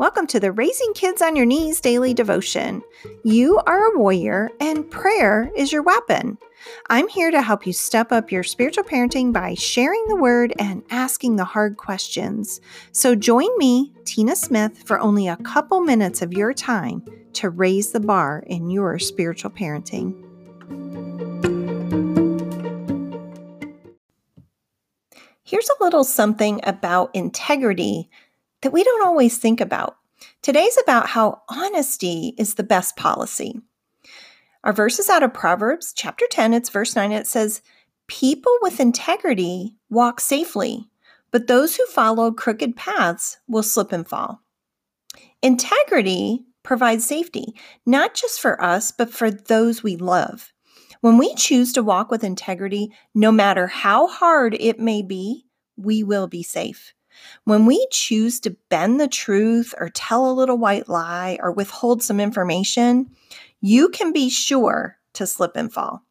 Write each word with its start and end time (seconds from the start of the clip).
Welcome 0.00 0.26
to 0.28 0.40
the 0.40 0.50
Raising 0.50 0.94
Kids 0.94 1.20
on 1.20 1.36
Your 1.36 1.44
Knees 1.44 1.78
daily 1.78 2.14
devotion. 2.14 2.80
You 3.22 3.58
are 3.66 3.92
a 3.92 3.98
warrior, 3.98 4.48
and 4.58 4.90
prayer 4.90 5.52
is 5.54 5.72
your 5.72 5.82
weapon. 5.82 6.38
I'm 6.88 7.06
here 7.06 7.30
to 7.30 7.42
help 7.42 7.66
you 7.66 7.74
step 7.74 8.10
up 8.10 8.32
your 8.32 8.42
spiritual 8.42 8.84
parenting 8.84 9.30
by 9.30 9.52
sharing 9.52 10.02
the 10.08 10.16
word 10.16 10.54
and 10.58 10.82
asking 10.88 11.36
the 11.36 11.44
hard 11.44 11.76
questions. 11.76 12.62
So 12.92 13.14
join 13.14 13.50
me, 13.58 13.92
Tina 14.06 14.36
Smith, 14.36 14.84
for 14.84 14.98
only 14.98 15.28
a 15.28 15.36
couple 15.36 15.82
minutes 15.82 16.22
of 16.22 16.32
your 16.32 16.54
time 16.54 17.04
to 17.34 17.50
raise 17.50 17.92
the 17.92 18.00
bar 18.00 18.42
in 18.46 18.70
your 18.70 18.98
spiritual 18.98 19.50
parenting. 19.50 20.14
Here's 25.42 25.68
a 25.68 25.84
little 25.84 26.04
something 26.04 26.60
about 26.62 27.14
integrity 27.14 28.08
that 28.62 28.72
we 28.72 28.84
don't 28.84 29.06
always 29.06 29.38
think 29.38 29.60
about. 29.60 29.96
Today's 30.42 30.76
about 30.82 31.08
how 31.08 31.42
honesty 31.48 32.34
is 32.38 32.54
the 32.54 32.62
best 32.62 32.96
policy. 32.96 33.60
Our 34.64 34.72
verse 34.72 34.98
is 34.98 35.08
out 35.08 35.22
of 35.22 35.32
Proverbs 35.32 35.92
chapter 35.96 36.26
10, 36.30 36.52
it's 36.52 36.68
verse 36.68 36.94
9. 36.94 37.12
It 37.12 37.26
says, 37.26 37.62
People 38.06 38.56
with 38.60 38.80
integrity 38.80 39.76
walk 39.88 40.20
safely, 40.20 40.86
but 41.30 41.46
those 41.46 41.76
who 41.76 41.86
follow 41.86 42.32
crooked 42.32 42.76
paths 42.76 43.38
will 43.48 43.62
slip 43.62 43.92
and 43.92 44.06
fall. 44.06 44.42
Integrity 45.42 46.44
provides 46.62 47.06
safety, 47.06 47.54
not 47.86 48.14
just 48.14 48.40
for 48.40 48.62
us, 48.62 48.92
but 48.92 49.10
for 49.10 49.30
those 49.30 49.82
we 49.82 49.96
love. 49.96 50.52
When 51.00 51.16
we 51.16 51.34
choose 51.34 51.72
to 51.72 51.82
walk 51.82 52.10
with 52.10 52.22
integrity, 52.22 52.92
no 53.14 53.32
matter 53.32 53.66
how 53.66 54.06
hard 54.06 54.54
it 54.54 54.78
may 54.78 55.00
be, 55.00 55.46
we 55.76 56.02
will 56.02 56.26
be 56.26 56.42
safe. 56.42 56.92
When 57.44 57.66
we 57.66 57.86
choose 57.90 58.40
to 58.40 58.56
bend 58.68 59.00
the 59.00 59.08
truth 59.08 59.74
or 59.78 59.88
tell 59.88 60.30
a 60.30 60.32
little 60.32 60.58
white 60.58 60.88
lie 60.88 61.38
or 61.42 61.52
withhold 61.52 62.02
some 62.02 62.20
information, 62.20 63.10
you 63.60 63.88
can 63.88 64.12
be 64.12 64.30
sure 64.30 64.98
to 65.14 65.26
slip 65.26 65.52
and 65.56 65.72
fall. 65.72 66.04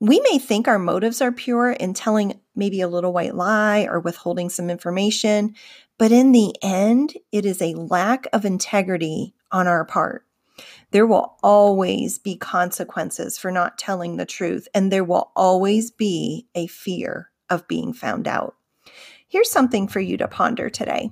We 0.00 0.20
may 0.20 0.38
think 0.38 0.68
our 0.68 0.78
motives 0.78 1.22
are 1.22 1.32
pure 1.32 1.70
in 1.70 1.94
telling 1.94 2.40
maybe 2.54 2.80
a 2.80 2.88
little 2.88 3.12
white 3.12 3.34
lie 3.34 3.86
or 3.88 4.00
withholding 4.00 4.50
some 4.50 4.68
information, 4.68 5.54
but 5.98 6.12
in 6.12 6.32
the 6.32 6.54
end, 6.62 7.14
it 7.32 7.46
is 7.46 7.62
a 7.62 7.74
lack 7.74 8.26
of 8.32 8.44
integrity 8.44 9.34
on 9.50 9.66
our 9.66 9.84
part. 9.84 10.26
There 10.90 11.06
will 11.06 11.36
always 11.42 12.18
be 12.18 12.36
consequences 12.36 13.38
for 13.38 13.50
not 13.50 13.78
telling 13.78 14.16
the 14.16 14.26
truth, 14.26 14.68
and 14.74 14.92
there 14.92 15.04
will 15.04 15.32
always 15.34 15.90
be 15.90 16.46
a 16.54 16.66
fear 16.66 17.30
of 17.50 17.66
being 17.66 17.92
found 17.92 18.28
out. 18.28 18.56
Here's 19.34 19.50
something 19.50 19.88
for 19.88 19.98
you 19.98 20.16
to 20.18 20.28
ponder 20.28 20.70
today. 20.70 21.10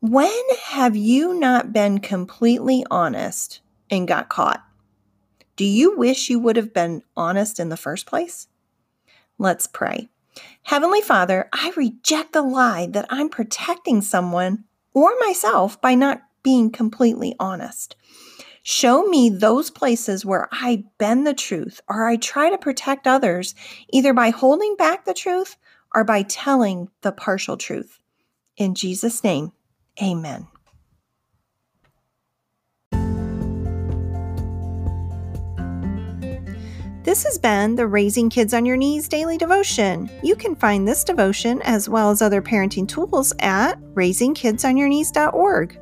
When 0.00 0.42
have 0.64 0.96
you 0.96 1.38
not 1.38 1.72
been 1.72 2.00
completely 2.00 2.84
honest 2.90 3.60
and 3.88 4.08
got 4.08 4.28
caught? 4.28 4.60
Do 5.54 5.64
you 5.64 5.96
wish 5.96 6.28
you 6.28 6.40
would 6.40 6.56
have 6.56 6.74
been 6.74 7.04
honest 7.16 7.60
in 7.60 7.68
the 7.68 7.76
first 7.76 8.06
place? 8.06 8.48
Let's 9.38 9.68
pray. 9.68 10.08
Heavenly 10.64 11.00
Father, 11.00 11.48
I 11.52 11.72
reject 11.76 12.32
the 12.32 12.42
lie 12.42 12.88
that 12.90 13.06
I'm 13.08 13.28
protecting 13.28 14.02
someone 14.02 14.64
or 14.92 15.12
myself 15.20 15.80
by 15.80 15.94
not 15.94 16.22
being 16.42 16.70
completely 16.72 17.36
honest. 17.38 17.94
Show 18.64 19.04
me 19.04 19.30
those 19.30 19.70
places 19.70 20.26
where 20.26 20.48
I 20.50 20.86
bend 20.98 21.24
the 21.24 21.34
truth 21.34 21.82
or 21.88 22.08
I 22.08 22.16
try 22.16 22.50
to 22.50 22.58
protect 22.58 23.06
others, 23.06 23.54
either 23.92 24.12
by 24.12 24.30
holding 24.30 24.74
back 24.74 25.04
the 25.04 25.14
truth 25.14 25.56
or 25.94 26.04
by 26.04 26.22
telling 26.22 26.88
the 27.02 27.12
partial 27.12 27.56
truth. 27.56 27.98
In 28.56 28.74
Jesus' 28.74 29.24
name, 29.24 29.52
amen. 30.02 30.48
This 37.04 37.24
has 37.24 37.36
been 37.36 37.74
the 37.74 37.88
Raising 37.88 38.30
Kids 38.30 38.54
on 38.54 38.64
Your 38.64 38.76
Knees 38.76 39.08
daily 39.08 39.36
devotion. 39.36 40.08
You 40.22 40.36
can 40.36 40.54
find 40.54 40.86
this 40.86 41.02
devotion 41.02 41.60
as 41.62 41.88
well 41.88 42.10
as 42.10 42.22
other 42.22 42.40
parenting 42.40 42.86
tools 42.86 43.34
at 43.40 43.80
raisingkidsonyourknees.org. 43.94 45.81